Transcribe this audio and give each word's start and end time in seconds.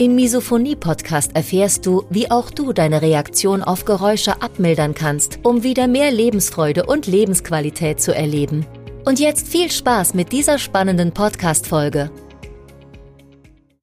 Im 0.00 0.14
Misophonie-Podcast 0.14 1.36
erfährst 1.36 1.84
du, 1.84 2.06
wie 2.08 2.30
auch 2.30 2.50
du 2.50 2.72
deine 2.72 3.02
Reaktion 3.02 3.62
auf 3.62 3.84
Geräusche 3.84 4.40
abmildern 4.40 4.94
kannst, 4.94 5.40
um 5.42 5.62
wieder 5.62 5.88
mehr 5.88 6.10
Lebensfreude 6.10 6.86
und 6.86 7.06
Lebensqualität 7.06 8.00
zu 8.00 8.14
erleben. 8.14 8.64
Und 9.04 9.20
jetzt 9.20 9.46
viel 9.46 9.70
Spaß 9.70 10.14
mit 10.14 10.32
dieser 10.32 10.58
spannenden 10.58 11.12
Podcast-Folge. 11.12 12.10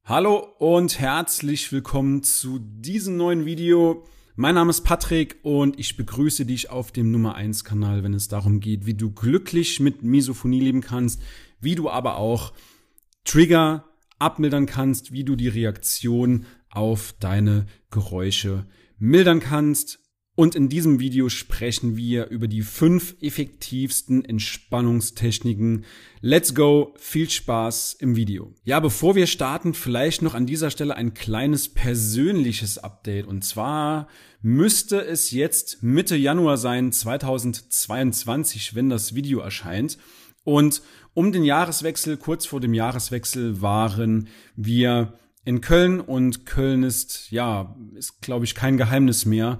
Hallo 0.06 0.48
und 0.58 0.98
herzlich 0.98 1.72
willkommen 1.72 2.24
zu 2.24 2.58
diesem 2.58 3.16
neuen 3.16 3.46
Video. 3.46 4.04
Mein 4.36 4.56
Name 4.56 4.72
ist 4.72 4.82
Patrick 4.82 5.38
und 5.44 5.80
ich 5.80 5.98
begrüße 5.98 6.48
dich 6.48 6.72
auf 6.72 6.92
dem 6.92 7.12
Nummer 7.12 7.36
1 7.36 7.64
Kanal, 7.64 8.02
wenn 8.02 8.16
es 8.16 8.28
darum 8.28 8.60
geht, 8.60 8.88
wie 8.88 8.96
du 8.96 9.12
glücklich 9.12 9.80
mit 9.80 10.02
Misophonie 10.02 10.62
leben 10.62 10.82
kannst, 10.82 11.22
wie 11.60 11.76
du 11.76 11.92
aber 11.92 12.18
auch 12.18 12.54
Trigger 13.24 13.87
abmildern 14.20 14.66
kannst, 14.66 15.12
wie 15.12 15.24
du 15.24 15.36
die 15.36 15.48
Reaktion 15.48 16.46
auf 16.70 17.14
deine 17.20 17.66
Geräusche 17.90 18.66
mildern 18.98 19.40
kannst. 19.40 20.00
Und 20.40 20.54
in 20.54 20.70
diesem 20.70 21.00
Video 21.00 21.30
sprechen 21.30 21.98
wir 21.98 22.28
über 22.28 22.48
die 22.48 22.62
fünf 22.62 23.16
effektivsten 23.22 24.24
Entspannungstechniken. 24.24 25.84
Let's 26.22 26.54
go, 26.54 26.94
viel 27.00 27.28
Spaß 27.28 27.96
im 27.96 28.16
Video. 28.16 28.54
Ja, 28.64 28.80
bevor 28.80 29.16
wir 29.16 29.26
starten, 29.26 29.74
vielleicht 29.74 30.22
noch 30.22 30.36
an 30.36 30.46
dieser 30.46 30.70
Stelle 30.70 30.96
ein 30.96 31.16
kleines 31.16 31.70
persönliches 31.70 32.78
Update. 32.78 33.26
Und 33.26 33.46
zwar 33.46 34.10
müsste 34.44 35.04
es 35.04 35.32
jetzt 35.32 35.82
Mitte 35.82 36.16
Januar 36.16 36.58
sein, 36.58 36.92
2022, 36.92 38.76
wenn 38.76 38.90
das 38.90 39.16
Video 39.16 39.40
erscheint. 39.40 39.98
Und 40.44 40.84
um 41.18 41.32
den 41.32 41.44
Jahreswechsel, 41.44 42.18
kurz 42.18 42.46
vor 42.46 42.60
dem 42.60 42.76
Jahreswechsel, 42.76 43.60
waren 43.60 44.28
wir 44.56 45.18
in 45.46 45.62
Köln 45.62 46.00
und 46.00 46.46
Köln 46.46 46.84
ist, 46.84 47.32
ja, 47.32 47.76
ist 47.96 48.22
glaube 48.22 48.46
ich 48.46 48.54
kein 48.54 48.78
Geheimnis 48.78 49.26
mehr, 49.26 49.60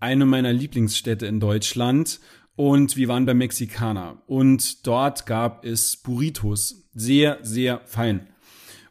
eine 0.00 0.24
meiner 0.24 0.50
Lieblingsstädte 0.50 1.26
in 1.26 1.40
Deutschland. 1.40 2.20
Und 2.56 2.96
wir 2.96 3.06
waren 3.06 3.26
bei 3.26 3.34
Mexikaner. 3.34 4.22
Und 4.26 4.86
dort 4.86 5.26
gab 5.26 5.62
es 5.62 5.98
Burritos, 5.98 6.88
sehr, 6.94 7.38
sehr 7.42 7.82
fein. 7.84 8.26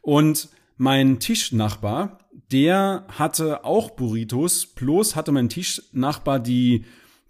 Und 0.02 0.50
mein 0.78 1.20
Tischnachbar, 1.20 2.20
der 2.52 3.08
hatte 3.10 3.66
auch 3.66 3.90
Burritos, 3.90 4.68
bloß 4.68 5.16
hatte 5.16 5.32
mein 5.32 5.50
Tischnachbar 5.50 6.40
die 6.40 6.86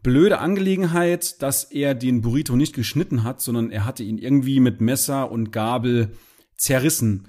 blöde 0.07 0.39
Angelegenheit, 0.39 1.41
dass 1.41 1.65
er 1.65 1.93
den 1.93 2.21
Burrito 2.21 2.55
nicht 2.55 2.73
geschnitten 2.73 3.25
hat, 3.25 3.41
sondern 3.41 3.71
er 3.71 3.83
hatte 3.83 4.03
ihn 4.03 4.17
irgendwie 4.17 4.61
mit 4.61 4.79
Messer 4.79 5.29
und 5.29 5.51
Gabel 5.51 6.13
zerrissen. 6.55 7.27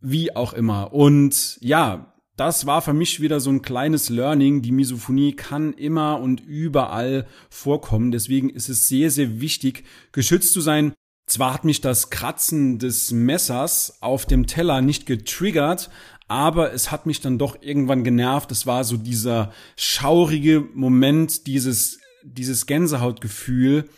Wie 0.00 0.34
auch 0.34 0.54
immer. 0.54 0.94
Und 0.94 1.58
ja, 1.60 2.14
das 2.34 2.64
war 2.64 2.80
für 2.80 2.94
mich 2.94 3.20
wieder 3.20 3.40
so 3.40 3.50
ein 3.50 3.60
kleines 3.60 4.08
Learning. 4.08 4.62
Die 4.62 4.72
Misophonie 4.72 5.36
kann 5.36 5.74
immer 5.74 6.18
und 6.18 6.40
überall 6.40 7.26
vorkommen. 7.50 8.10
Deswegen 8.10 8.48
ist 8.48 8.70
es 8.70 8.88
sehr, 8.88 9.10
sehr 9.10 9.42
wichtig, 9.42 9.84
geschützt 10.12 10.54
zu 10.54 10.62
sein. 10.62 10.94
Zwar 11.26 11.52
hat 11.52 11.66
mich 11.66 11.82
das 11.82 12.08
Kratzen 12.08 12.78
des 12.78 13.10
Messers 13.10 13.98
auf 14.00 14.24
dem 14.24 14.46
Teller 14.46 14.80
nicht 14.80 15.04
getriggert, 15.04 15.90
aber 16.28 16.72
es 16.74 16.90
hat 16.90 17.06
mich 17.06 17.20
dann 17.20 17.38
doch 17.38 17.60
irgendwann 17.62 18.04
genervt. 18.04 18.52
Es 18.52 18.66
war 18.66 18.84
so 18.84 18.98
dieser 18.98 19.52
schaurige 19.76 20.60
Moment, 20.74 21.46
dieses, 21.46 21.98
dieses 22.22 22.66
Gänsehautgefühl 22.66 23.88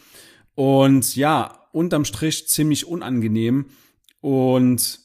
und 0.55 1.17
ja, 1.17 1.69
unterm 1.73 2.05
Strich 2.05 2.49
ziemlich 2.49 2.87
unangenehm 2.87 3.67
und 4.21 5.01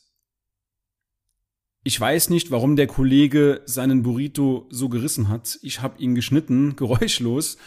ich 1.88 2.02
weiß 2.02 2.32
nicht, 2.32 2.50
warum 2.50 2.76
der 2.76 2.88
Kollege 2.88 3.62
seinen 3.66 4.02
Burrito 4.02 4.68
so 4.72 4.90
gerissen 4.90 5.30
hat. 5.30 5.60
Ich 5.62 5.82
habe 5.82 6.02
ihn 6.02 6.16
geschnitten, 6.16 6.76
geräuschlos. 6.76 7.58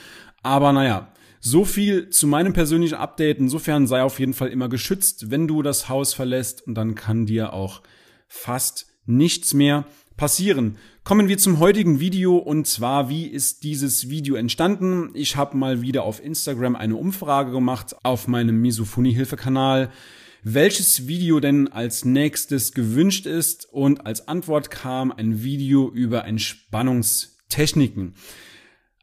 Aber 0.43 0.73
naja, 0.73 1.13
so 1.39 1.65
viel 1.65 2.11
zu 2.11 2.27
meinem 2.27 2.53
persönlichen 2.53 2.97
Update. 2.97 3.39
Insofern 3.39 3.87
sei 3.87 4.03
auf 4.03 4.19
jeden 4.19 4.35
Fall 4.35 4.49
immer 4.49 4.69
geschützt, 4.69 5.31
wenn 5.31 5.47
du 5.47 5.63
das 5.63 5.89
Haus 5.89 6.15
verlässt. 6.15 6.67
Und 6.67 6.75
dann 6.75 6.97
kann 6.97 7.27
dir 7.27 7.53
auch 7.53 7.83
fast 8.27 8.89
nichts 9.07 9.55
mehr 9.55 9.87
passieren. 10.19 10.77
Kommen 11.05 11.29
wir 11.29 11.39
zum 11.39 11.59
heutigen 11.59 12.01
Video 12.01 12.37
und 12.37 12.67
zwar, 12.67 13.09
wie 13.09 13.25
ist 13.25 13.63
dieses 13.63 14.11
Video 14.11 14.35
entstanden? 14.35 15.09
Ich 15.15 15.37
habe 15.37 15.57
mal 15.57 15.81
wieder 15.81 16.03
auf 16.03 16.23
Instagram 16.23 16.77
eine 16.77 16.97
Umfrage 16.97 17.53
gemacht 17.53 17.97
auf 18.03 18.29
meinem 18.29 18.61
Misophonie-Hilfe-Kanal, 18.61 19.91
welches 20.43 21.09
Video 21.09 21.41
denn 21.41 21.69
als 21.69 22.05
nächstes 22.05 22.73
gewünscht 22.73 23.25
ist 23.25 23.73
und 23.73 24.05
als 24.05 24.29
Antwort 24.29 24.71
kam 24.71 25.11
ein 25.11 25.43
Video 25.43 25.91
über 25.91 26.27
Entspannungstechniken. 26.27 28.13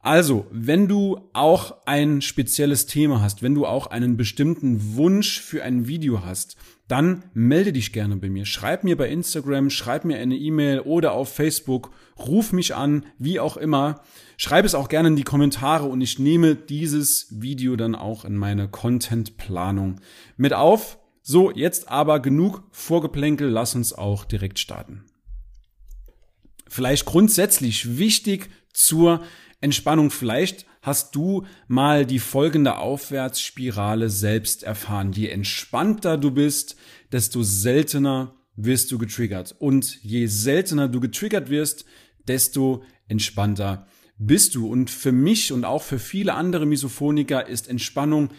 Also, 0.02 0.46
wenn 0.52 0.88
du 0.88 1.30
auch 1.34 1.78
ein 1.88 2.22
spezielles 2.22 2.86
Thema 2.86 3.22
hast, 3.22 3.42
wenn 3.42 3.56
du 3.56 3.66
auch 3.66 3.88
einen 3.88 4.18
bestimmten 4.18 4.96
Wunsch 4.96 5.42
für 5.42 5.64
ein 5.64 5.88
Video 5.88 6.24
hast, 6.24 6.58
dann 6.88 7.24
melde 7.34 7.74
dich 7.74 7.94
gerne 7.94 8.16
bei 8.18 8.30
mir. 8.30 8.46
Schreib 8.46 8.84
mir 8.84 8.96
bei 8.96 9.10
Instagram, 9.10 9.70
schreib 9.70 10.06
mir 10.06 10.18
eine 10.18 10.36
E-Mail 10.36 10.82
oder 10.82 11.14
auf 11.14 11.34
Facebook, 11.34 11.92
ruf 12.20 12.52
mich 12.52 12.76
an, 12.76 13.06
wie 13.18 13.40
auch 13.40 13.58
immer. 13.58 14.02
Schreib 14.38 14.66
es 14.66 14.76
auch 14.76 14.88
gerne 14.88 15.08
in 15.10 15.16
die 15.16 15.24
Kommentare 15.24 15.86
und 15.86 16.02
ich 16.02 16.20
nehme 16.20 16.56
dieses 16.56 17.28
Video 17.42 17.76
dann 17.76 17.96
auch 17.96 18.24
in 18.24 18.36
meine 18.36 18.68
Contentplanung 18.68 20.00
mit 20.38 20.54
auf. 20.54 21.00
So, 21.24 21.50
jetzt 21.50 21.90
aber 21.90 22.20
genug 22.20 22.64
Vorgeplänkel, 22.72 23.50
lass 23.50 23.74
uns 23.74 23.94
auch 23.94 24.26
direkt 24.26 24.60
starten. 24.60 25.06
Vielleicht 26.68 27.06
grundsätzlich 27.06 27.98
wichtig 27.98 28.50
zur 28.74 29.24
Entspannung. 29.60 30.12
Vielleicht 30.12 30.68
hast 30.86 31.16
du 31.16 31.46
mal 31.68 32.06
die 32.06 32.20
folgende 32.20 32.78
Aufwärtsspirale 32.78 34.10
selbst 34.10 34.64
erfahren. 34.64 35.14
Je 35.14 35.30
entspannter 35.30 36.18
du 36.18 36.32
bist, 36.32 36.76
desto 37.12 37.42
seltener 37.42 38.36
wirst 38.56 38.92
du 38.92 39.00
getriggert. 39.00 39.56
Und 39.58 40.02
je 40.04 40.28
seltener 40.28 40.88
du 40.88 41.00
getriggert 41.00 41.50
wirst, 41.50 41.86
desto 42.28 42.84
entspannter 43.08 43.88
bist 44.18 44.54
du. 44.54 44.68
Und 44.68 44.90
für 44.92 45.12
mich 45.12 45.52
und 45.52 45.66
auch 45.66 45.82
für 45.82 46.00
viele 46.00 46.36
andere 46.36 46.66
Misophoniker 46.68 47.48
ist 47.48 47.68
Entspannung 47.68 48.30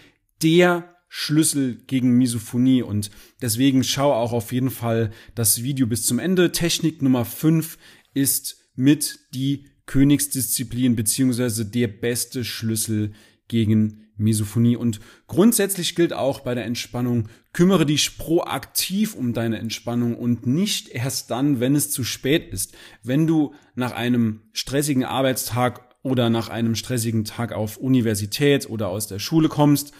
der 0.42 0.94
Schlüssel 1.08 1.76
gegen 1.86 2.18
Misophonie 2.18 2.82
und 2.82 3.10
deswegen 3.40 3.84
schau 3.84 4.12
auch 4.12 4.32
auf 4.32 4.52
jeden 4.52 4.70
Fall 4.70 5.12
das 5.34 5.62
Video 5.62 5.86
bis 5.86 6.04
zum 6.04 6.18
Ende. 6.18 6.52
Technik 6.52 7.00
Nummer 7.00 7.24
5 7.24 7.78
ist 8.12 8.58
mit 8.74 9.18
die 9.32 9.66
Königsdisziplin 9.86 10.96
beziehungsweise 10.96 11.64
der 11.64 11.88
beste 11.88 12.44
Schlüssel 12.44 13.12
gegen 13.48 14.06
Misophonie. 14.16 14.76
Und 14.76 15.00
grundsätzlich 15.26 15.94
gilt 15.94 16.12
auch 16.12 16.40
bei 16.40 16.54
der 16.54 16.64
Entspannung, 16.64 17.28
kümmere 17.52 17.86
dich 17.86 18.18
proaktiv 18.18 19.14
um 19.14 19.32
deine 19.32 19.58
Entspannung 19.58 20.16
und 20.16 20.46
nicht 20.46 20.88
erst 20.88 21.30
dann, 21.30 21.60
wenn 21.60 21.76
es 21.76 21.90
zu 21.90 22.04
spät 22.04 22.52
ist. 22.52 22.76
Wenn 23.02 23.26
du 23.26 23.54
nach 23.74 23.92
einem 23.92 24.40
stressigen 24.52 25.04
Arbeitstag 25.04 25.96
oder 26.02 26.30
nach 26.30 26.48
einem 26.48 26.74
stressigen 26.74 27.24
Tag 27.24 27.52
auf 27.52 27.76
Universität 27.76 28.68
oder 28.68 28.88
aus 28.88 29.06
der 29.06 29.18
Schule 29.18 29.48
kommst, 29.48 29.92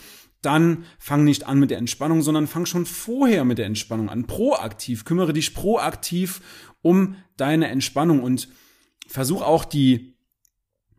dann 0.43 0.84
fang 0.99 1.25
nicht 1.25 1.46
an 1.46 1.58
mit 1.58 1.70
der 1.70 1.78
Entspannung, 1.78 2.22
sondern 2.22 2.46
fang 2.46 2.66
schon 2.66 2.87
vorher 2.87 3.44
mit 3.44 3.58
der 3.58 3.66
Entspannung 3.66 4.08
an. 4.08 4.26
Proaktiv, 4.26 5.05
kümmere 5.05 5.32
dich 5.32 5.55
proaktiv 5.55 6.40
um 6.82 7.16
deine 7.37 7.69
Entspannung 7.69 8.22
und 8.22 8.49
versuch 9.08 9.43
auch 9.43 9.64
die 9.64 10.17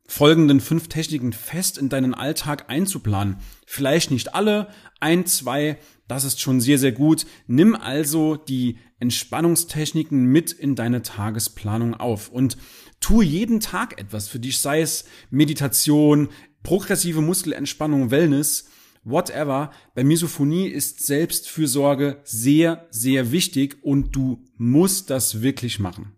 folgenden 0.08 0.62
fünf 0.62 0.88
Techniken 0.88 1.34
fest 1.34 1.78
in 1.78 1.90
deinen 1.90 2.14
Alltag 2.14 2.70
einzuplanen. 2.70 3.38
Vielleicht 3.66 4.10
nicht 4.10 4.34
alle, 4.34 4.70
ein, 5.00 5.26
zwei, 5.26 5.78
das 6.08 6.24
ist 6.24 6.40
schon 6.40 6.62
sehr, 6.62 6.78
sehr 6.78 6.94
gut. 6.94 7.26
Nimm 7.46 7.76
also 7.76 8.36
die 8.38 8.78
Entspannungstechniken 9.00 10.26
mit 10.26 10.54
in 10.54 10.76
deine 10.76 11.02
Tagesplanung 11.02 11.94
auf 11.94 12.30
und 12.30 12.58
tu 13.00 13.22
jeden 13.22 13.60
Tag 13.60 14.00
etwas 14.00 14.28
für 14.28 14.40
dich, 14.40 14.60
sei 14.60 14.82
es 14.82 15.06
Meditation, 15.30 16.30
progressive 16.64 17.22
Muskelentspannung, 17.22 18.10
Wellness, 18.10 18.70
whatever. 19.04 19.72
Bei 19.94 20.04
Misophonie 20.04 20.68
ist 20.68 21.06
Selbstfürsorge 21.06 22.22
sehr, 22.24 22.88
sehr 22.90 23.32
wichtig 23.32 23.78
und 23.84 24.16
du 24.16 24.44
musst 24.58 25.10
das 25.10 25.42
wirklich 25.42 25.80
machen. 25.80 26.17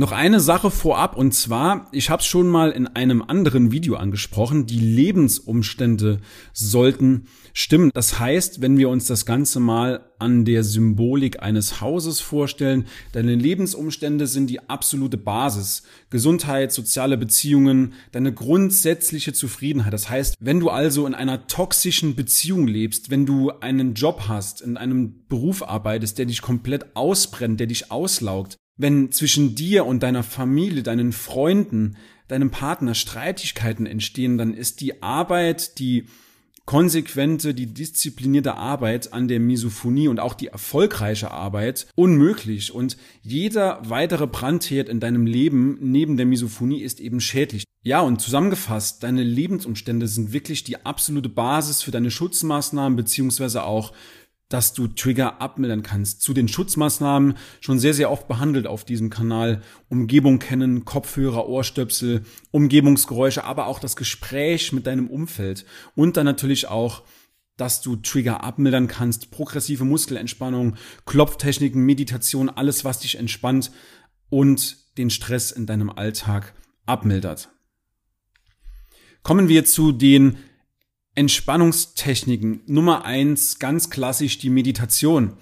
Noch 0.00 0.12
eine 0.12 0.40
Sache 0.40 0.70
vorab 0.70 1.14
und 1.14 1.34
zwar, 1.34 1.86
ich 1.92 2.08
habe 2.08 2.20
es 2.20 2.26
schon 2.26 2.48
mal 2.48 2.70
in 2.70 2.86
einem 2.86 3.20
anderen 3.20 3.70
Video 3.70 3.96
angesprochen, 3.96 4.64
die 4.64 4.78
Lebensumstände 4.78 6.20
sollten 6.54 7.26
stimmen. 7.52 7.90
Das 7.92 8.18
heißt, 8.18 8.62
wenn 8.62 8.78
wir 8.78 8.88
uns 8.88 9.08
das 9.08 9.26
Ganze 9.26 9.60
mal 9.60 10.06
an 10.18 10.46
der 10.46 10.64
Symbolik 10.64 11.42
eines 11.42 11.82
Hauses 11.82 12.18
vorstellen, 12.18 12.86
deine 13.12 13.34
Lebensumstände 13.34 14.26
sind 14.26 14.48
die 14.48 14.70
absolute 14.70 15.18
Basis. 15.18 15.82
Gesundheit, 16.08 16.72
soziale 16.72 17.18
Beziehungen, 17.18 17.92
deine 18.12 18.32
grundsätzliche 18.32 19.34
Zufriedenheit. 19.34 19.92
Das 19.92 20.08
heißt, 20.08 20.36
wenn 20.40 20.60
du 20.60 20.70
also 20.70 21.06
in 21.06 21.14
einer 21.14 21.46
toxischen 21.46 22.14
Beziehung 22.14 22.66
lebst, 22.66 23.10
wenn 23.10 23.26
du 23.26 23.50
einen 23.60 23.92
Job 23.92 24.22
hast, 24.28 24.62
in 24.62 24.78
einem 24.78 25.26
Beruf 25.28 25.62
arbeitest, 25.62 26.16
der 26.16 26.24
dich 26.24 26.40
komplett 26.40 26.96
ausbrennt, 26.96 27.60
der 27.60 27.66
dich 27.66 27.90
auslaugt, 27.90 28.56
wenn 28.80 29.12
zwischen 29.12 29.54
dir 29.54 29.84
und 29.84 30.02
deiner 30.02 30.22
Familie, 30.22 30.82
deinen 30.82 31.12
Freunden, 31.12 31.96
deinem 32.28 32.50
Partner 32.50 32.94
Streitigkeiten 32.94 33.86
entstehen, 33.86 34.38
dann 34.38 34.54
ist 34.54 34.80
die 34.80 35.02
Arbeit, 35.02 35.78
die 35.78 36.06
konsequente, 36.64 37.52
die 37.52 37.66
disziplinierte 37.66 38.54
Arbeit 38.54 39.12
an 39.12 39.26
der 39.26 39.40
Misophonie 39.40 40.08
und 40.08 40.20
auch 40.20 40.34
die 40.34 40.46
erfolgreiche 40.46 41.30
Arbeit 41.30 41.88
unmöglich. 41.96 42.72
Und 42.72 42.96
jeder 43.22 43.82
weitere 43.84 44.26
Brandherd 44.26 44.88
in 44.88 45.00
deinem 45.00 45.26
Leben 45.26 45.78
neben 45.80 46.16
der 46.16 46.26
Misophonie 46.26 46.80
ist 46.80 47.00
eben 47.00 47.20
schädlich. 47.20 47.64
Ja, 47.82 48.00
und 48.02 48.20
zusammengefasst, 48.20 49.02
deine 49.02 49.24
Lebensumstände 49.24 50.06
sind 50.06 50.32
wirklich 50.32 50.64
die 50.64 50.84
absolute 50.84 51.28
Basis 51.28 51.82
für 51.82 51.90
deine 51.90 52.10
Schutzmaßnahmen 52.10 52.94
beziehungsweise 52.94 53.64
auch 53.64 53.92
dass 54.50 54.74
du 54.74 54.88
Trigger 54.88 55.40
abmildern 55.40 55.82
kannst. 55.82 56.20
Zu 56.20 56.34
den 56.34 56.48
Schutzmaßnahmen 56.48 57.34
schon 57.60 57.78
sehr, 57.78 57.94
sehr 57.94 58.10
oft 58.10 58.28
behandelt 58.28 58.66
auf 58.66 58.84
diesem 58.84 59.08
Kanal. 59.08 59.62
Umgebung 59.88 60.40
kennen, 60.40 60.84
Kopfhörer, 60.84 61.48
Ohrstöpsel, 61.48 62.24
Umgebungsgeräusche, 62.50 63.44
aber 63.44 63.66
auch 63.66 63.78
das 63.78 63.96
Gespräch 63.96 64.72
mit 64.72 64.86
deinem 64.86 65.08
Umfeld. 65.08 65.64
Und 65.94 66.16
dann 66.16 66.26
natürlich 66.26 66.66
auch, 66.66 67.04
dass 67.56 67.80
du 67.80 67.94
Trigger 67.96 68.42
abmildern 68.42 68.88
kannst, 68.88 69.30
progressive 69.30 69.84
Muskelentspannung, 69.84 70.76
Klopftechniken, 71.06 71.82
Meditation, 71.84 72.48
alles, 72.50 72.84
was 72.84 72.98
dich 72.98 73.18
entspannt 73.18 73.70
und 74.30 74.76
den 74.98 75.10
Stress 75.10 75.52
in 75.52 75.66
deinem 75.66 75.90
Alltag 75.90 76.54
abmildert. 76.86 77.50
Kommen 79.22 79.48
wir 79.48 79.64
zu 79.64 79.92
den 79.92 80.38
Entspannungstechniken. 81.20 82.62
Nummer 82.64 83.04
eins, 83.04 83.58
ganz 83.58 83.90
klassisch 83.90 84.38
die 84.38 84.48
Meditation. 84.48 85.34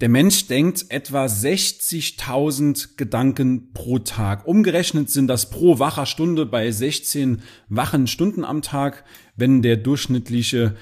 Der 0.00 0.08
Mensch 0.08 0.48
denkt 0.48 0.86
etwa 0.88 1.26
60.000 1.26 2.96
Gedanken 2.96 3.72
pro 3.72 4.00
Tag. 4.00 4.48
Umgerechnet 4.48 5.10
sind 5.10 5.28
das 5.28 5.48
pro 5.48 5.78
wacher 5.78 6.06
Stunde 6.06 6.44
bei 6.44 6.72
16 6.72 7.42
wachen 7.68 8.08
Stunden 8.08 8.44
am 8.44 8.62
Tag. 8.62 9.04
Wenn 9.36 9.62
der 9.62 9.76
durchschnittliche 9.76 10.74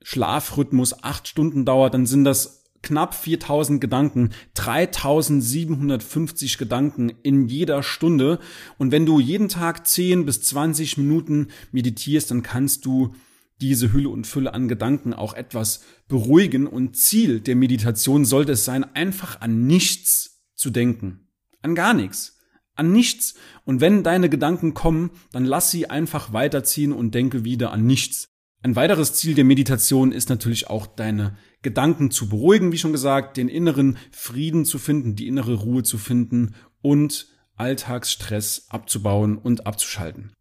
Schlafrhythmus 0.00 1.02
acht 1.02 1.26
Stunden 1.26 1.64
dauert, 1.64 1.94
dann 1.94 2.06
sind 2.06 2.22
das 2.22 2.66
knapp 2.82 3.16
4000 3.16 3.80
Gedanken, 3.80 4.30
3750 4.54 6.56
Gedanken 6.56 7.12
in 7.24 7.48
jeder 7.48 7.82
Stunde. 7.82 8.38
Und 8.78 8.92
wenn 8.92 9.06
du 9.06 9.18
jeden 9.18 9.48
Tag 9.48 9.88
10 9.88 10.24
bis 10.24 10.40
20 10.42 10.98
Minuten 10.98 11.48
meditierst, 11.72 12.30
dann 12.30 12.44
kannst 12.44 12.86
du 12.86 13.12
diese 13.60 13.92
Hülle 13.92 14.08
und 14.08 14.26
Fülle 14.26 14.54
an 14.54 14.68
Gedanken 14.68 15.12
auch 15.12 15.34
etwas 15.34 15.84
beruhigen 16.08 16.66
und 16.66 16.96
Ziel 16.96 17.40
der 17.40 17.56
Meditation 17.56 18.24
sollte 18.24 18.52
es 18.52 18.64
sein, 18.64 18.84
einfach 18.94 19.40
an 19.40 19.66
nichts 19.66 20.42
zu 20.54 20.70
denken. 20.70 21.28
An 21.62 21.74
gar 21.74 21.94
nichts. 21.94 22.38
An 22.74 22.92
nichts. 22.92 23.34
Und 23.64 23.80
wenn 23.80 24.02
deine 24.02 24.28
Gedanken 24.28 24.74
kommen, 24.74 25.10
dann 25.32 25.44
lass 25.44 25.70
sie 25.70 25.90
einfach 25.90 26.32
weiterziehen 26.32 26.92
und 26.92 27.14
denke 27.14 27.44
wieder 27.44 27.72
an 27.72 27.86
nichts. 27.86 28.26
Ein 28.62 28.76
weiteres 28.76 29.14
Ziel 29.14 29.34
der 29.34 29.44
Meditation 29.44 30.12
ist 30.12 30.28
natürlich 30.28 30.68
auch 30.68 30.86
deine 30.86 31.36
Gedanken 31.62 32.10
zu 32.10 32.28
beruhigen, 32.28 32.72
wie 32.72 32.78
schon 32.78 32.92
gesagt, 32.92 33.36
den 33.36 33.48
inneren 33.48 33.96
Frieden 34.10 34.66
zu 34.66 34.78
finden, 34.78 35.16
die 35.16 35.28
innere 35.28 35.54
Ruhe 35.54 35.82
zu 35.82 35.96
finden 35.96 36.54
und 36.82 37.28
Alltagsstress 37.56 38.66
abzubauen 38.68 39.38
und 39.38 39.66
abzuschalten. 39.66 40.32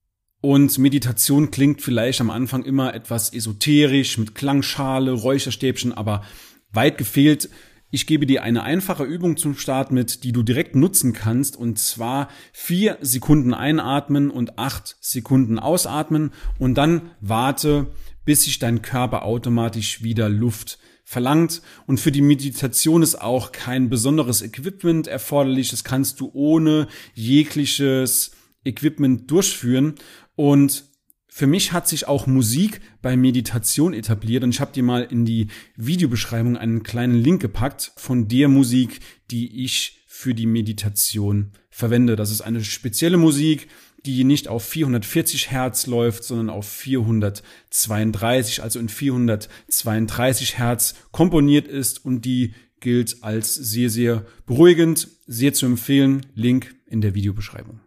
Und 0.42 0.78
Meditation 0.78 1.52
klingt 1.52 1.82
vielleicht 1.82 2.22
am 2.22 2.30
Anfang 2.30 2.64
immer 2.64 2.94
etwas 2.94 3.34
esoterisch 3.34 4.18
mit 4.18 4.36
Klangschale, 4.36 5.12
Räucherstäbchen, 5.12 5.94
aber 5.94 6.24
weit 6.72 6.98
gefehlt. 6.98 7.50
Ich 7.92 8.06
gebe 8.06 8.26
dir 8.26 8.44
eine 8.44 8.64
einfache 8.64 9.04
Übung 9.04 9.36
zum 9.36 9.58
Start 9.58 9.92
mit, 9.92 10.24
die 10.24 10.32
du 10.32 10.44
direkt 10.44 10.76
nutzen 10.76 11.12
kannst, 11.12 11.58
und 11.58 11.80
zwar 11.80 12.30
vier 12.54 13.00
Sekunden 13.02 13.54
einatmen 13.54 14.30
und 14.30 14.60
acht 14.60 14.96
Sekunden 15.02 15.60
ausatmen 15.60 16.32
und 16.60 16.76
dann 16.76 17.12
warte, 17.20 17.88
bis 18.26 18.44
sich 18.44 18.60
dein 18.60 18.82
Körper 18.82 19.26
automatisch 19.26 20.04
wieder 20.04 20.30
Luft 20.30 20.78
verlangt. 21.04 21.64
Und 21.88 22.00
für 22.00 22.12
die 22.12 22.22
Meditation 22.22 23.02
ist 23.02 23.20
auch 23.20 23.52
kein 23.52 23.90
besonderes 23.90 24.44
Equipment 24.44 25.08
erforderlich. 25.08 25.72
Das 25.72 25.84
kannst 25.84 26.20
du 26.20 26.30
ohne 26.34 26.88
jegliches 27.16 28.32
Equipment 28.64 29.32
durchführen. 29.32 29.96
Und 30.40 30.86
für 31.28 31.48
mich 31.48 31.74
hat 31.74 31.90
sich 31.90 32.08
auch 32.08 32.26
Musik 32.26 32.80
bei 33.02 33.18
Meditation 33.18 33.94
etabliert 33.94 34.42
und 34.46 34.52
ich 34.52 34.62
habe 34.62 34.72
dir 34.72 34.84
mal 34.84 35.04
in 35.04 35.26
die 35.26 35.48
Videobeschreibung 35.76 36.56
einen 36.56 36.82
kleinen 36.82 37.16
Link 37.16 37.42
gepackt 37.42 37.92
von 37.98 38.30
der 38.30 38.48
Musik, 38.48 39.02
die 39.32 39.66
ich 39.66 40.00
für 40.08 40.34
die 40.34 40.46
Meditation 40.46 41.52
verwende. 41.70 42.16
Das 42.16 42.32
ist 42.32 42.40
eine 42.40 42.64
spezielle 42.64 43.18
Musik, 43.18 43.68
die 44.06 44.24
nicht 44.24 44.48
auf 44.48 44.64
440 44.64 45.52
Hertz 45.52 45.88
läuft, 45.88 46.24
sondern 46.24 46.50
auf 46.50 46.70
432, 46.70 48.64
also 48.64 48.80
in 48.80 48.88
432 48.88 50.58
Hertz 50.58 50.96
komponiert 51.12 51.68
ist 51.68 52.06
und 52.06 52.24
die 52.24 52.54
gilt 52.80 53.26
als 53.26 53.56
sehr, 53.56 53.90
sehr 53.90 54.26
beruhigend, 54.46 55.10
sehr 55.28 55.54
zu 55.54 55.66
empfehlen. 55.66 56.26
Link 56.34 56.76
in 56.86 57.02
der 57.02 57.14
Videobeschreibung. 57.14 57.82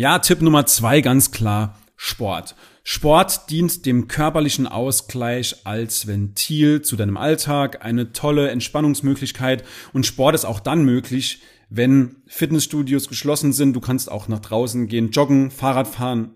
Ja, 0.00 0.18
Tipp 0.18 0.40
Nummer 0.40 0.64
zwei 0.64 1.02
ganz 1.02 1.30
klar, 1.30 1.78
Sport. 1.94 2.56
Sport 2.84 3.50
dient 3.50 3.84
dem 3.84 4.08
körperlichen 4.08 4.66
Ausgleich 4.66 5.66
als 5.66 6.06
Ventil 6.06 6.80
zu 6.80 6.96
deinem 6.96 7.18
Alltag, 7.18 7.84
eine 7.84 8.12
tolle 8.12 8.48
Entspannungsmöglichkeit 8.48 9.62
und 9.92 10.06
Sport 10.06 10.34
ist 10.34 10.46
auch 10.46 10.60
dann 10.60 10.86
möglich, 10.86 11.42
wenn 11.68 12.16
Fitnessstudios 12.26 13.08
geschlossen 13.08 13.52
sind. 13.52 13.74
Du 13.74 13.80
kannst 13.80 14.10
auch 14.10 14.26
nach 14.26 14.38
draußen 14.38 14.86
gehen, 14.86 15.10
joggen, 15.10 15.50
Fahrrad 15.50 15.86
fahren, 15.86 16.34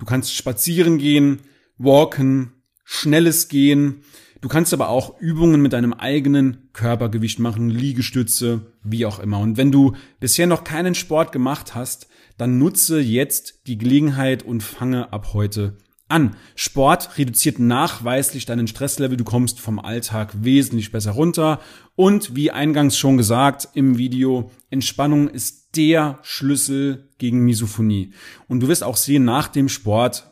du 0.00 0.06
kannst 0.06 0.34
spazieren 0.34 0.98
gehen, 0.98 1.42
walken, 1.78 2.64
schnelles 2.82 3.46
Gehen. 3.46 4.02
Du 4.40 4.48
kannst 4.48 4.74
aber 4.74 4.88
auch 4.88 5.20
Übungen 5.20 5.62
mit 5.62 5.72
deinem 5.72 5.92
eigenen 5.92 6.68
Körpergewicht 6.72 7.38
machen, 7.38 7.70
Liegestütze, 7.70 8.72
wie 8.82 9.06
auch 9.06 9.20
immer. 9.20 9.38
Und 9.38 9.56
wenn 9.56 9.70
du 9.70 9.94
bisher 10.18 10.48
noch 10.48 10.64
keinen 10.64 10.96
Sport 10.96 11.30
gemacht 11.30 11.76
hast, 11.76 12.08
dann 12.36 12.58
nutze 12.58 13.00
jetzt 13.00 13.66
die 13.66 13.78
Gelegenheit 13.78 14.42
und 14.42 14.62
fange 14.62 15.12
ab 15.12 15.32
heute 15.32 15.78
an. 16.08 16.36
Sport 16.54 17.18
reduziert 17.18 17.58
nachweislich 17.58 18.46
deinen 18.46 18.66
Stresslevel, 18.66 19.16
du 19.16 19.24
kommst 19.24 19.60
vom 19.60 19.78
Alltag 19.78 20.32
wesentlich 20.44 20.92
besser 20.92 21.12
runter 21.12 21.60
und 21.96 22.36
wie 22.36 22.50
eingangs 22.50 22.98
schon 22.98 23.16
gesagt 23.16 23.68
im 23.74 23.98
Video, 23.98 24.50
Entspannung 24.70 25.28
ist 25.28 25.76
der 25.76 26.18
Schlüssel 26.22 27.10
gegen 27.18 27.44
Misophonie. 27.44 28.12
Und 28.48 28.60
du 28.60 28.68
wirst 28.68 28.84
auch 28.84 28.96
sehen, 28.96 29.24
nach 29.24 29.48
dem 29.48 29.68
Sport, 29.68 30.30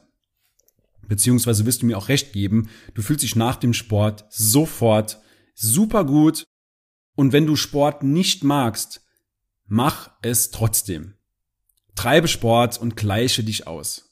beziehungsweise 1.08 1.66
wirst 1.66 1.82
du 1.82 1.86
mir 1.86 1.98
auch 1.98 2.08
recht 2.08 2.32
geben, 2.32 2.68
du 2.94 3.02
fühlst 3.02 3.22
dich 3.22 3.36
nach 3.36 3.56
dem 3.56 3.74
Sport 3.74 4.26
sofort 4.30 5.20
super 5.54 6.04
gut 6.04 6.44
und 7.16 7.32
wenn 7.32 7.46
du 7.46 7.56
Sport 7.56 8.02
nicht 8.02 8.44
magst, 8.44 9.04
mach 9.66 10.10
es 10.22 10.50
trotzdem. 10.50 11.14
Treibe 11.94 12.28
Sport 12.28 12.80
und 12.80 12.96
gleiche 12.96 13.44
dich 13.44 13.66
aus. 13.66 14.10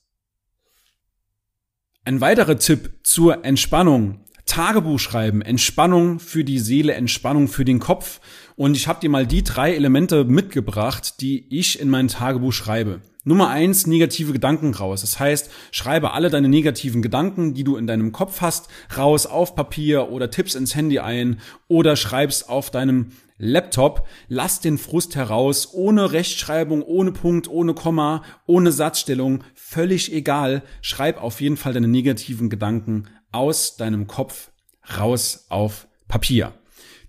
Ein 2.05 2.21
weiterer 2.21 2.59
Tipp 2.59 3.01
zur 3.03 3.45
Entspannung. 3.45 4.25
Tagebuch 4.47 4.99
schreiben, 4.99 5.43
Entspannung 5.43 6.19
für 6.19 6.45
die 6.45 6.59
Seele, 6.59 6.95
Entspannung 6.95 7.47
für 7.47 7.65
den 7.65 7.79
Kopf. 7.79 8.21
Und 8.57 8.77
ich 8.77 8.89
habe 8.89 9.01
dir 9.01 9.09
mal 9.09 9.27
die 9.27 9.45
drei 9.45 9.75
Elemente 9.75 10.25
mitgebracht, 10.25 11.21
die 11.21 11.47
ich 11.57 11.79
in 11.79 11.89
mein 11.89 12.09
Tagebuch 12.09 12.53
schreibe. 12.53 13.01
Nummer 13.23 13.49
eins, 13.49 13.87
negative 13.87 14.33
Gedanken 14.33 14.75
raus. 14.75 15.03
Das 15.03 15.21
heißt, 15.21 15.51
schreibe 15.73 16.13
alle 16.13 16.31
deine 16.31 16.49
negativen 16.49 17.03
Gedanken, 17.03 17.55
die 17.55 17.65
du 17.65 17.77
in 17.77 17.87
deinem 17.87 18.13
Kopf 18.13 18.41
hast, 18.41 18.69
raus 18.97 19.27
auf 19.27 19.55
Papier 19.55 20.11
oder 20.11 20.31
tippst 20.31 20.57
ins 20.57 20.75
Handy 20.75 20.99
ein 20.99 21.41
oder 21.69 21.97
schreibst 21.97 22.49
auf 22.49 22.71
deinem 22.71 23.13
Laptop, 23.43 24.07
lass 24.29 24.61
den 24.61 24.77
Frust 24.77 25.17
heraus, 25.17 25.73
ohne 25.73 26.13
Rechtschreibung, 26.13 26.83
ohne 26.83 27.11
Punkt, 27.11 27.49
ohne 27.49 27.73
Komma, 27.73 28.23
ohne 28.47 28.71
Satzstellung, 28.71 29.45
völlig 29.55 30.13
egal. 30.13 30.63
Schreib 30.83 31.23
auf 31.23 31.41
jeden 31.41 31.57
Fall 31.57 31.73
deine 31.73 31.89
negativen 31.89 32.51
Gedanken 32.51 33.09
aus 33.33 33.79
deinem 33.79 34.07
Kopf 34.07 34.51
raus 34.99 35.47
auf 35.49 35.89
Papier. 36.07 36.53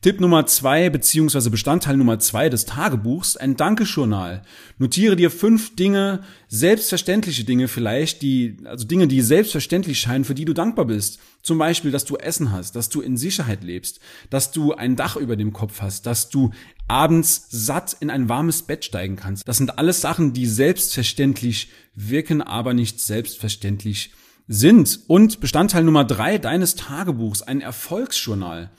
Tipp 0.01 0.20
Nummer 0.20 0.48
zwei 0.48 0.89
beziehungsweise 0.89 1.51
Bestandteil 1.51 1.96
Nummer 1.96 2.17
zwei 2.17 2.50
des 2.50 2.65
Tagebuchs, 2.65 3.38
ein 3.38 3.55
Dankejournal. 3.55 4.41
Notiere 4.79 5.15
dir 5.15 5.29
fünf 5.29 5.75
Dinge, 5.75 6.24
selbstverständliche 6.48 7.43
Dinge 7.43 7.67
vielleicht, 7.67 8.24
die, 8.24 8.58
also 8.63 8.88
Dinge, 8.88 9.08
die 9.08 9.22
selbstverständlich 9.22 10.00
scheinen, 10.00 10.25
für 10.25 10.34
die 10.34 10.46
du 10.46 10.53
dankbar 10.53 10.86
bist. 10.86 11.20
Zum 11.43 11.60
Beispiel, 11.60 11.91
dass 11.91 12.05
du 12.05 12.15
Essen 12.15 12.51
hast, 12.51 12.75
dass 12.75 12.89
du 12.89 13.01
in 13.01 13.15
Sicherheit 13.15 13.63
lebst, 13.63 14.00
dass 14.31 14.51
du 14.51 14.74
ein 14.74 14.96
Dach 14.96 15.17
über 15.17 15.36
dem 15.36 15.53
Kopf 15.53 15.81
hast, 15.81 16.08
dass 16.08 16.29
du 16.29 16.50
abends 16.88 17.46
satt 17.51 17.96
in 18.00 18.10
ein 18.10 18.27
warmes 18.27 18.63
Bett 18.63 18.84
steigen 18.84 19.17
kannst. 19.17 19.48
Das 19.48 19.58
sind 19.58 19.77
alles 19.77 20.01
Sachen, 20.01 20.34
die 20.34 20.48
selbstverständlich 20.48 21.70
wirken, 21.93 22.41
aber 22.41 22.74
nicht 22.74 23.00
selbstverständlich 23.00 24.10
sind. 24.48 25.01
Und 25.05 25.41
Bestandteil 25.41 25.84
Nummer 25.84 26.05
drei 26.05 26.39
deines 26.39 26.74
Tagebuchs, 26.74 27.43
ein 27.43 27.62
Erfolgsjournal. 27.62 28.72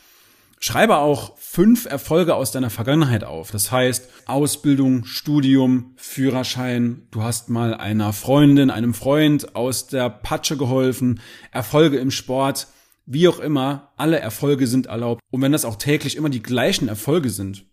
Schreibe 0.64 0.98
auch 0.98 1.36
fünf 1.38 1.86
Erfolge 1.86 2.36
aus 2.36 2.52
deiner 2.52 2.70
Vergangenheit 2.70 3.24
auf. 3.24 3.50
Das 3.50 3.72
heißt, 3.72 4.08
Ausbildung, 4.26 5.04
Studium, 5.04 5.92
Führerschein, 5.96 7.08
du 7.10 7.24
hast 7.24 7.50
mal 7.50 7.74
einer 7.74 8.12
Freundin, 8.12 8.70
einem 8.70 8.94
Freund 8.94 9.56
aus 9.56 9.88
der 9.88 10.08
Patsche 10.08 10.56
geholfen, 10.56 11.18
Erfolge 11.50 11.98
im 11.98 12.12
Sport, 12.12 12.68
wie 13.06 13.26
auch 13.26 13.40
immer, 13.40 13.92
alle 13.96 14.20
Erfolge 14.20 14.68
sind 14.68 14.86
erlaubt. 14.86 15.20
Und 15.32 15.42
wenn 15.42 15.50
das 15.50 15.64
auch 15.64 15.74
täglich 15.74 16.14
immer 16.14 16.30
die 16.30 16.44
gleichen 16.44 16.86
Erfolge 16.86 17.30
sind, 17.30 17.66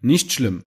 nicht 0.00 0.32
schlimm. 0.32 0.62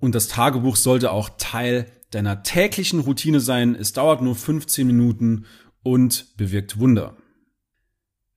Und 0.00 0.14
das 0.14 0.28
Tagebuch 0.28 0.76
sollte 0.76 1.12
auch 1.12 1.30
Teil 1.38 1.90
deiner 2.10 2.42
täglichen 2.42 3.00
Routine 3.00 3.40
sein. 3.40 3.74
Es 3.74 3.94
dauert 3.94 4.20
nur 4.20 4.34
15 4.34 4.86
Minuten 4.86 5.46
und 5.82 6.36
bewirkt 6.36 6.78
Wunder. 6.78 7.16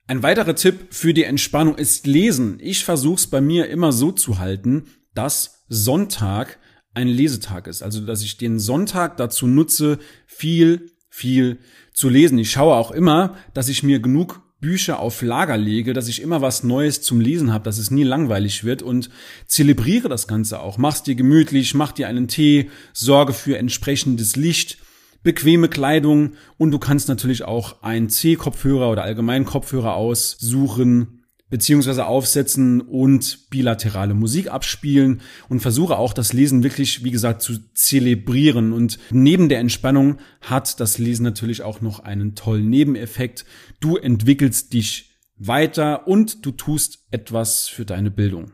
Ein 0.06 0.22
weiterer 0.22 0.56
Tipp 0.56 0.88
für 0.90 1.14
die 1.14 1.24
Entspannung 1.24 1.78
ist 1.78 2.08
Lesen. 2.08 2.58
Ich 2.60 2.84
versuche 2.84 3.16
es 3.16 3.28
bei 3.28 3.40
mir 3.40 3.70
immer 3.70 3.94
so 3.94 4.12
zu 4.12 4.38
halten, 4.38 4.86
dass 5.14 5.64
Sonntag 5.70 6.60
ein 6.94 7.08
Lesetag 7.08 7.68
ist. 7.68 7.82
Also, 7.82 8.02
dass 8.02 8.22
ich 8.22 8.38
den 8.38 8.60
Sonntag 8.60 9.16
dazu 9.16 9.48
nutze, 9.48 10.00
viel, 10.28 10.92
viel 11.10 11.58
zu 11.94 12.10
lesen. 12.10 12.38
Ich 12.38 12.52
schaue 12.52 12.76
auch 12.76 12.92
immer, 12.92 13.38
dass 13.54 13.70
ich 13.70 13.82
mir 13.82 14.00
genug 14.02 14.42
Bücher 14.60 15.00
auf 15.00 15.22
Lager 15.22 15.58
lege, 15.58 15.94
dass 15.94 16.10
ich 16.10 16.22
immer 16.22 16.42
was 16.42 16.64
Neues 16.64 17.02
zum 17.02 17.22
Lesen 17.22 17.54
habe, 17.54 17.64
dass 17.64 17.78
es 17.78 17.92
nie 17.92 18.04
langweilig 18.04 18.64
wird 18.64 18.82
und 18.82 19.10
zelebriere 19.46 20.10
das 20.10 20.28
Ganze 20.28 20.60
auch. 20.60 20.78
Mach's 20.78 21.04
dir 21.04 21.16
gemütlich, 21.16 21.74
mach 21.76 21.94
dir 21.94 22.08
einen 22.08 22.28
Tee, 22.28 22.70
sorge 22.94 23.34
für 23.34 23.58
entsprechendes 23.58 24.36
Licht 24.36 24.78
bequeme 25.24 25.70
Kleidung 25.70 26.34
und 26.58 26.72
du 26.72 26.80
kannst 26.80 27.08
natürlich 27.08 27.44
auch 27.44 27.82
einen 27.82 28.10
C-Kopfhörer 28.10 28.92
oder 28.92 29.04
allgemeinen 29.04 29.46
Kopfhörer 29.46 29.96
aussuchen 29.96 31.24
beziehungsweise 31.54 32.08
aufsetzen 32.08 32.82
und 32.82 33.52
bilaterale 33.52 34.16
Musik 34.16 34.52
abspielen 34.52 35.22
und 35.50 35.60
versuche 35.60 36.00
auch 36.00 36.14
das 36.14 36.34
Lesen 36.34 36.64
wirklich, 36.64 37.04
wie 37.04 37.12
gesagt, 37.12 37.44
zu 37.44 37.60
zelebrieren. 37.76 38.74
Und 38.74 38.98
neben 39.12 39.50
der 39.50 39.60
Entspannung 39.60 40.18
hat 40.42 40.80
das 40.80 40.98
Lesen 40.98 41.22
natürlich 41.22 41.62
auch 41.62 41.80
noch 41.80 42.00
einen 42.00 42.34
tollen 42.34 42.72
Nebeneffekt. 42.72 43.46
Du 43.80 43.98
entwickelst 43.98 44.74
dich 44.74 45.12
weiter 45.38 46.08
und 46.08 46.44
du 46.44 46.54
tust 46.54 47.06
etwas 47.12 47.68
für 47.68 47.86
deine 47.86 48.10
Bildung. 48.10 48.52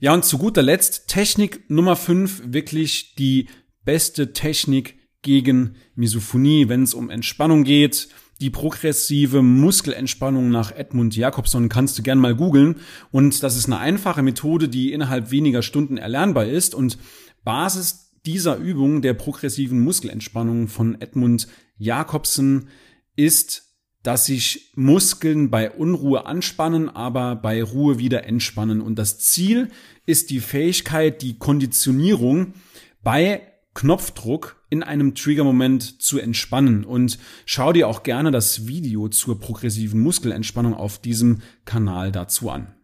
Ja, 0.00 0.12
und 0.12 0.24
zu 0.24 0.36
guter 0.36 0.62
Letzt 0.62 1.06
Technik 1.06 1.70
Nummer 1.70 1.94
5, 1.94 2.52
wirklich 2.52 3.14
die 3.14 3.46
beste 3.84 4.32
Technik, 4.32 4.96
gegen 5.24 5.74
Misophonie, 5.96 6.68
wenn 6.68 6.84
es 6.84 6.94
um 6.94 7.10
Entspannung 7.10 7.64
geht. 7.64 8.08
Die 8.40 8.50
progressive 8.50 9.42
Muskelentspannung 9.42 10.50
nach 10.50 10.70
Edmund 10.70 11.16
Jakobson 11.16 11.68
kannst 11.68 11.98
du 11.98 12.02
gern 12.02 12.18
mal 12.18 12.36
googeln. 12.36 12.76
Und 13.10 13.42
das 13.42 13.56
ist 13.56 13.66
eine 13.66 13.78
einfache 13.78 14.22
Methode, 14.22 14.68
die 14.68 14.92
innerhalb 14.92 15.32
weniger 15.32 15.62
Stunden 15.62 15.96
erlernbar 15.96 16.46
ist. 16.46 16.74
Und 16.74 16.98
Basis 17.42 18.12
dieser 18.26 18.56
Übung 18.56 19.02
der 19.02 19.14
progressiven 19.14 19.82
Muskelentspannung 19.82 20.68
von 20.68 21.00
Edmund 21.00 21.48
Jakobson 21.76 22.68
ist, 23.16 23.64
dass 24.02 24.26
sich 24.26 24.72
Muskeln 24.74 25.50
bei 25.50 25.70
Unruhe 25.70 26.26
anspannen, 26.26 26.90
aber 26.90 27.36
bei 27.36 27.62
Ruhe 27.62 27.98
wieder 27.98 28.24
entspannen. 28.24 28.80
Und 28.80 28.98
das 28.98 29.18
Ziel 29.18 29.70
ist 30.06 30.30
die 30.30 30.40
Fähigkeit, 30.40 31.22
die 31.22 31.38
Konditionierung 31.38 32.54
bei 33.02 33.53
Knopfdruck 33.74 34.56
in 34.70 34.82
einem 34.82 35.14
Triggermoment 35.14 36.00
zu 36.00 36.18
entspannen 36.18 36.84
und 36.84 37.18
schau 37.44 37.72
dir 37.72 37.88
auch 37.88 38.02
gerne 38.02 38.30
das 38.30 38.66
Video 38.66 39.08
zur 39.08 39.38
progressiven 39.38 40.00
Muskelentspannung 40.00 40.74
auf 40.74 40.98
diesem 40.98 41.42
Kanal 41.64 42.12
dazu 42.12 42.50
an. 42.50 42.74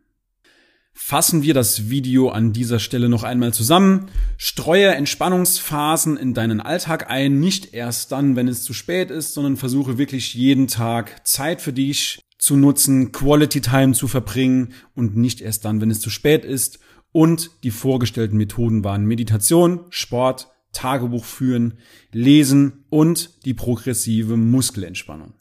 Fassen 0.93 1.43
wir 1.43 1.55
das 1.55 1.89
Video 1.89 2.29
an 2.29 2.53
dieser 2.53 2.79
Stelle 2.79 3.09
noch 3.09 3.23
einmal 3.23 3.55
zusammen. 3.55 4.11
Streue 4.37 4.89
Entspannungsphasen 4.89 6.17
in 6.17 6.35
deinen 6.35 6.61
Alltag 6.61 7.09
ein, 7.09 7.41
nicht 7.41 7.73
erst 7.73 8.13
dann, 8.13 8.37
wenn 8.37 8.49
es 8.49 8.65
zu 8.65 8.75
spät 8.75 9.11
ist, 9.11 9.33
sondern 9.33 9.57
versuche 9.57 9.97
wirklich 9.97 10.35
jeden 10.35 10.67
Tag 10.67 11.27
Zeit 11.27 11.63
für 11.63 11.73
dich 11.73 12.21
zu 12.37 12.57
nutzen, 12.57 13.13
Quality 13.13 13.61
Time 13.61 13.93
zu 13.93 14.09
verbringen 14.09 14.75
und 14.95 15.17
nicht 15.17 15.41
erst 15.41 15.65
dann, 15.65 15.81
wenn 15.81 15.91
es 15.91 16.01
zu 16.01 16.11
spät 16.11 16.45
ist. 16.45 16.81
Und 17.13 17.51
die 17.65 17.71
vorgestellten 17.71 18.37
Methoden 18.37 18.85
waren 18.85 19.07
Meditation, 19.07 19.87
Sport, 19.91 20.49
Tagebuch 20.73 21.25
führen, 21.25 21.75
lesen 22.13 22.85
und 22.91 23.45
die 23.45 23.55
progressive 23.55 24.37
Muskelentspannung. 24.37 25.35